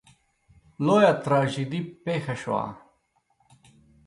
لویه 0.85 1.13
تراژیدي 1.23 1.79
پېښه 2.03 2.35
شوه. 2.41 2.65